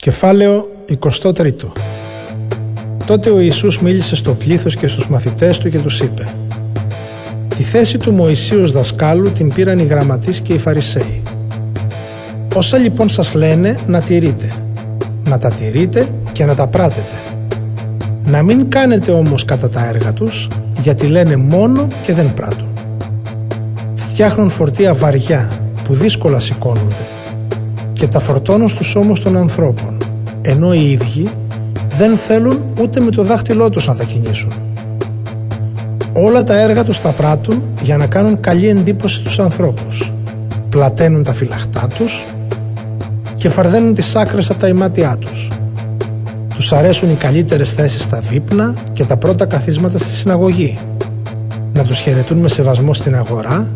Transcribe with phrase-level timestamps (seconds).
[0.00, 0.66] Κεφάλαιο
[1.22, 1.52] 23
[3.06, 6.34] Τότε ο Ιησούς μίλησε στο πλήθος και στους μαθητές του και τους είπε
[7.54, 11.22] Τη θέση του Μωυσίους δασκάλου την πήραν οι γραμματείς και οι Φαρισαίοι.
[12.54, 14.52] Όσα λοιπόν σας λένε να τηρείτε,
[15.24, 17.14] να τα τηρείτε και να τα πράτετε.
[18.24, 20.48] Να μην κάνετε όμως κατά τα έργα τους,
[20.82, 22.72] γιατί λένε μόνο και δεν πράττουν.
[23.94, 25.50] Φτιάχνουν φορτία βαριά
[25.84, 27.19] που δύσκολα σηκώνονται
[28.00, 29.96] και τα φορτώνουν στους ώμους των ανθρώπων,
[30.42, 31.30] ενώ οι ίδιοι
[31.88, 34.52] δεν θέλουν ούτε με το δάχτυλό τους να τα κινήσουν.
[36.12, 40.12] Όλα τα έργα τους τα πράττουν για να κάνουν καλή εντύπωση στους ανθρώπους.
[40.68, 42.26] Πλαταίνουν τα φυλαχτά τους
[43.34, 45.48] και φαρδένουν τις άκρες από τα ημάτια τους.
[46.54, 50.78] Τους αρέσουν οι καλύτερες θέσεις στα δείπνα και τα πρώτα καθίσματα στη συναγωγή.
[51.72, 53.66] Να τους χαιρετούν με σεβασμό στην αγορά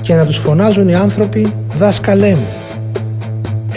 [0.00, 2.63] και να τους φωνάζουν οι άνθρωποι «δάσκαλέ μου».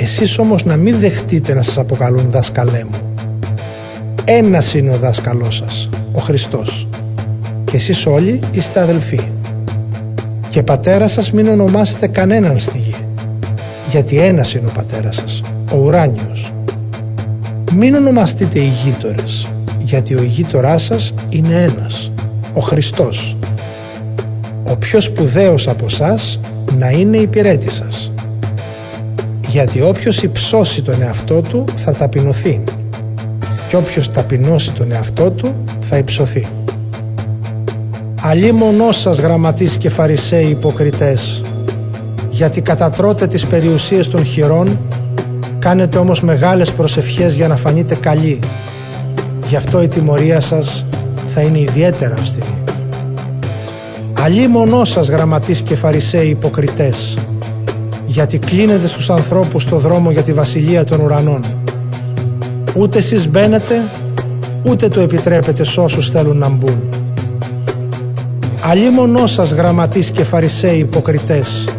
[0.09, 3.13] Εσείς όμως να μην δεχτείτε να σας αποκαλούν δάσκαλέ μου.
[4.25, 6.87] Ένας είναι ο δάσκαλός σας, ο Χριστός.
[7.65, 9.19] Και εσείς όλοι είστε αδελφοί.
[10.49, 12.95] Και πατέρα σας μην ονομάσετε κανέναν στη γη.
[13.89, 15.41] Γιατί ένας είναι ο πατέρας σας,
[15.73, 16.53] ο ουράνιος.
[17.73, 19.51] Μην ονομαστείτε οι γείτορες,
[19.83, 22.11] γιατί ο γείτοράς σας είναι ένας,
[22.53, 23.37] ο Χριστός.
[24.63, 26.39] Ο πιο σπουδαίος από σας
[26.77, 28.06] να είναι υπηρέτη σας
[29.57, 32.63] γιατί όποιος υψώσει τον εαυτό του θα ταπεινωθεί
[33.67, 36.47] και όποιος ταπεινώσει τον εαυτό του θα υψωθεί.
[38.53, 41.43] μονός σας γραμματείς και φαρισαίοι υποκριτές
[42.29, 44.79] γιατί κατατρώτε τις περιουσίες των χειρών
[45.59, 48.39] κάνετε όμως μεγάλες προσευχές για να φανείτε καλοί
[49.47, 50.85] γι' αυτό η τιμωρία σας
[51.25, 52.63] θα είναι ιδιαίτερα αυστηρή.
[54.49, 57.17] μονός σας γραμματείς και φαρισαίοι υποκριτές
[58.17, 61.45] γιατί κλείνετε στους ανθρώπους το δρόμο για τη βασιλεία των ουρανών.
[62.75, 63.75] Ούτε εσείς μπαίνετε,
[64.63, 66.79] ούτε το επιτρέπετε σε όσους θέλουν να μπουν.
[68.93, 71.69] μονός σας γραμματείς και φαρισαίοι υποκριτές,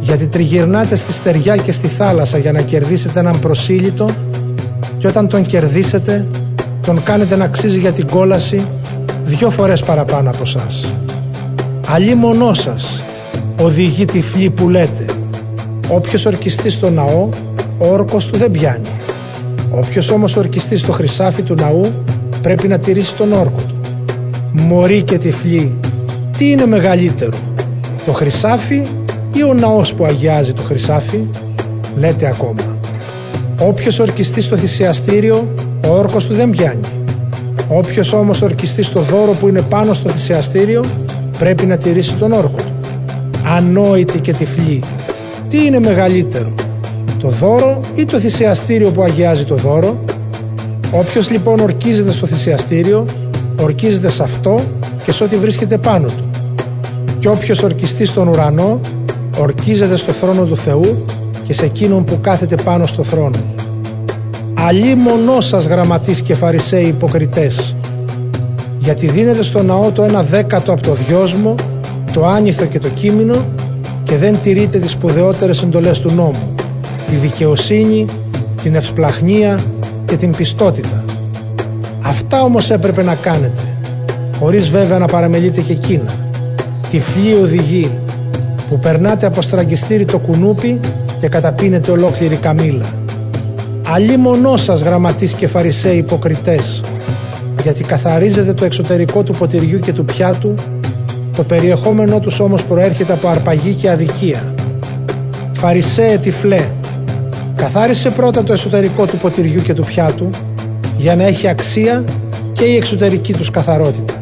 [0.00, 4.08] γιατί τριγυρνάτε στη στεριά και στη θάλασσα για να κερδίσετε έναν προσήλυτο
[4.98, 6.26] και όταν τον κερδίσετε,
[6.82, 8.64] τον κάνετε να αξίζει για την κόλαση
[9.24, 10.92] δυο φορές παραπάνω από σας.
[12.16, 13.04] μονός σας
[13.60, 15.04] οδηγεί τυφλή που λέτε
[15.90, 17.28] Όποιος ορκιστεί στο ναό,
[17.78, 18.88] ο όρκος του δεν πιάνει.
[19.70, 21.92] Όποιος όμως ορκιστεί στο χρυσάφι του ναού,
[22.42, 23.74] πρέπει να τηρήσει τον όρκο του.
[24.52, 25.78] Μωρή και τυφλή,
[26.36, 27.38] τι είναι μεγαλύτερο,
[28.06, 28.82] το χρυσάφι
[29.32, 31.26] ή ο ναός που αγιάζει το χρυσάφι,
[31.98, 32.76] λέτε ακόμα.
[33.60, 35.48] Όποιος ορκιστεί στο θυσιαστήριο,
[35.86, 36.80] ο όρκος του δεν πιάνει.
[37.68, 40.84] Όποιος όμως ορκιστεί στο δώρο που είναι πάνω στο θυσιαστήριο,
[41.38, 42.72] πρέπει να τηρήσει τον όρκο του.
[43.44, 44.80] Ανόητη και τυφλή,
[45.48, 46.52] τι είναι μεγαλύτερο,
[47.18, 49.96] το δώρο ή το θυσιαστήριο που αγιάζει το δώρο;
[50.92, 53.04] Όποιος λοιπόν ορκίζεται στο θυσιαστήριο,
[53.60, 54.60] ορκίζεται σε αυτό
[55.04, 56.30] και σε ό,τι βρίσκεται πάνω του.
[57.18, 58.80] Και όποιος ορκιστεί στον ουρανό,
[59.38, 61.04] ορκίζεται στο θρόνο του Θεού
[61.44, 63.38] και σε εκείνον που κάθεται πάνω στο θρόνο.
[64.54, 67.76] Αλλή μονό σας γραμματείς και φαρισαίοι υποκριτές,
[68.78, 71.54] γιατί δίνετε στο ναό το ένα δέκατο από το δυόσμο,
[72.12, 73.44] το άνηθο και το κείμενο
[74.08, 76.54] και δεν τηρείτε τις σπουδαιότερες εντολές του νόμου,
[77.06, 78.04] τη δικαιοσύνη,
[78.62, 79.60] την ευσπλαχνία
[80.06, 81.04] και την πιστότητα.
[82.02, 83.62] Αυτά όμως έπρεπε να κάνετε,
[84.38, 86.14] χωρίς βέβαια να παραμελείτε και εκείνα.
[86.88, 87.90] Τυφλή οδηγή
[88.68, 90.80] που περνάτε από στραγγιστήρι το κουνούπι
[91.20, 92.86] και καταπίνετε ολόκληρη καμήλα.
[93.86, 96.82] Αλλή μονό σας γραμματείς και φαρισαίοι υποκριτές,
[97.62, 100.54] γιατί καθαρίζετε το εξωτερικό του ποτηριού και του πιάτου
[101.38, 104.54] το περιεχόμενό τους όμως προέρχεται από αρπαγή και αδικία.
[105.52, 106.68] Φαρισαίε τυφλέ,
[107.56, 110.30] καθάρισε πρώτα το εσωτερικό του ποτηριού και του πιάτου
[110.96, 112.04] για να έχει αξία
[112.52, 114.14] και η εξωτερική τους καθαρότητα.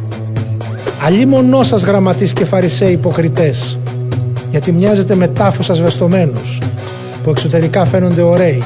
[1.26, 3.78] μονός σας γραμματείς και φαρισαίοι υποκριτές,
[4.50, 6.58] γιατί μοιάζετε με τάφους ασβεστομένους,
[7.22, 8.62] που εξωτερικά φαίνονται ωραίοι,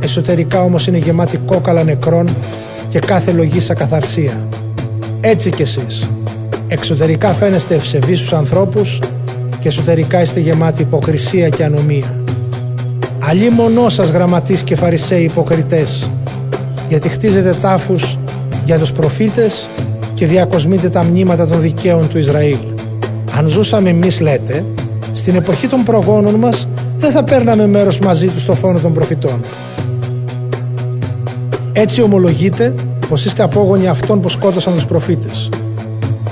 [0.00, 2.36] εσωτερικά όμως είναι γεμάτοι κόκαλα νεκρών
[2.88, 4.48] και κάθε λογής ακαθαρσία.
[5.20, 6.08] Έτσι κι εσείς,
[6.72, 9.00] Εξωτερικά φαίνεστε ευσεβείς στους ανθρώπους
[9.60, 12.22] και εσωτερικά είστε γεμάτοι υποκρισία και ανομία.
[13.18, 16.10] Αλλή μονό σας γραμματείς και φαρισαίοι υποκριτές,
[16.88, 18.18] γιατί χτίζετε τάφους
[18.64, 19.68] για τους προφήτες
[20.14, 22.58] και διακοσμείτε τα μνήματα των δικαίων του Ισραήλ.
[23.36, 24.64] Αν ζούσαμε εμείς λέτε,
[25.12, 26.68] στην εποχή των προγόνων μας
[26.98, 29.44] δεν θα παίρναμε μέρος μαζί τους στο φόνο των προφητών.
[31.72, 32.74] Έτσι ομολογείτε
[33.08, 35.48] πως είστε απόγονοι αυτών που σκότωσαν τους προφήτες.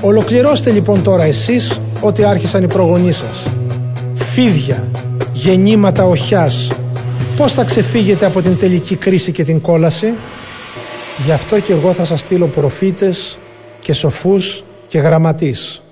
[0.01, 3.47] Ολοκληρώστε λοιπόν τώρα εσείς ότι άρχισαν οι προγονείς σας.
[4.15, 4.91] Φίδια,
[5.33, 6.71] γεννήματα οχιάς,
[7.37, 10.15] πώς θα ξεφύγετε από την τελική κρίση και την κόλαση;
[11.25, 13.39] Γι' αυτό και εγώ θα σας στείλω προφήτες
[13.81, 15.83] και σοφούς και γραμματείς.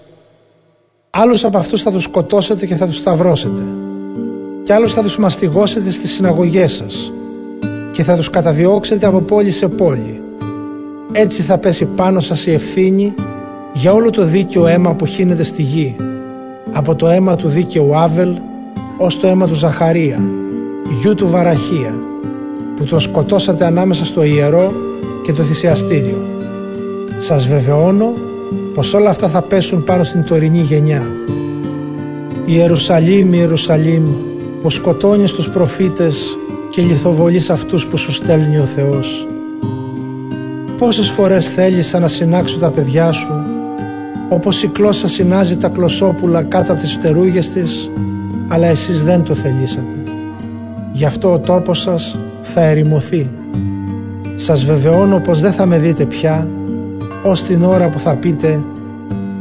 [1.11, 3.63] Άλλους από αυτούς θα τους σκοτώσετε και θα τους σταυρώσετε.
[4.65, 7.13] Και άλλους θα τους μαστιγώσετε στις συναγωγές σας
[7.93, 10.21] και θα τους καταδιώξετε από πόλη σε πόλη.
[11.13, 13.15] Έτσι θα πέσει πάνω σας η ευθύνη
[13.81, 15.97] για όλο το δίκαιο αίμα που χύνεται στη γη,
[16.73, 18.29] από το αίμα του δίκαιου Άβελ
[18.97, 20.21] ως το αίμα του Ζαχαρία,
[21.01, 21.95] γιου του Βαραχία,
[22.77, 24.73] που τον σκοτώσατε ανάμεσα στο ιερό
[25.25, 26.27] και το θυσιαστήριο.
[27.19, 28.13] Σας βεβαιώνω
[28.75, 31.07] πως όλα αυτά θα πέσουν πάνω στην τωρινή γενιά.
[32.45, 34.05] Ιερουσαλήμ, Ιερουσαλήμ,
[34.63, 36.39] που σκοτώνεις τους προφήτες
[36.71, 39.27] και λιθοβολείς αυτούς που σου στέλνει ο Θεός.
[40.79, 43.38] Πόσες φορές θέλεις να συνάξω τα παιδιά σου,
[44.29, 47.91] όπως η κλώσσα συνάζει τα κλωσόπουλα κάτω από τις φτερούγες της,
[48.49, 49.95] αλλά εσείς δεν το θελήσατε.
[50.93, 53.31] Γι' αυτό ο τόπος σας θα ερημωθεί.
[54.37, 56.49] Σας βεβαιώνω πως δεν θα με δείτε πια,
[57.23, 58.61] ως την ώρα που θα πείτε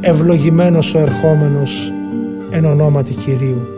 [0.02, 1.94] «Ευλογημένος ο ερχόμενος
[2.50, 3.77] εν ονόματι Κυρίου».